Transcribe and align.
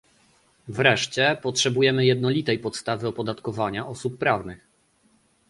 Wreszcie, 0.67 1.37
potrzebujemy 1.41 2.05
jednolitej 2.05 2.59
podstawy 2.59 3.07
opodatkowania 3.07 3.87
osób 3.87 4.17
prawnych 4.17 4.67